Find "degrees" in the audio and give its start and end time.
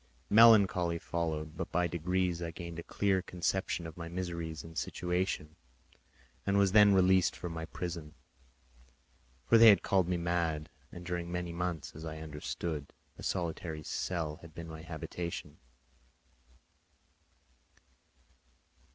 1.85-2.41